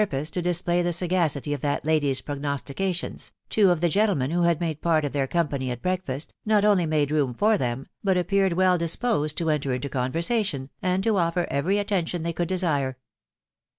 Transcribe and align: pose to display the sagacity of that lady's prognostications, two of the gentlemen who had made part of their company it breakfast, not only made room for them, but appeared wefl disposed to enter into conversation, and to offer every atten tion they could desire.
pose 0.09 0.31
to 0.31 0.41
display 0.41 0.81
the 0.81 0.91
sagacity 0.91 1.53
of 1.53 1.61
that 1.61 1.85
lady's 1.85 2.21
prognostications, 2.21 3.31
two 3.51 3.69
of 3.69 3.81
the 3.81 3.87
gentlemen 3.87 4.31
who 4.31 4.41
had 4.41 4.59
made 4.59 4.81
part 4.81 5.05
of 5.05 5.11
their 5.13 5.27
company 5.27 5.69
it 5.69 5.79
breakfast, 5.83 6.33
not 6.43 6.65
only 6.65 6.87
made 6.87 7.11
room 7.11 7.35
for 7.35 7.55
them, 7.55 7.85
but 8.03 8.17
appeared 8.17 8.53
wefl 8.53 8.79
disposed 8.79 9.37
to 9.37 9.51
enter 9.51 9.71
into 9.73 9.89
conversation, 9.89 10.71
and 10.81 11.03
to 11.03 11.17
offer 11.17 11.45
every 11.51 11.77
atten 11.77 12.03
tion 12.07 12.23
they 12.23 12.33
could 12.33 12.47
desire. 12.47 12.97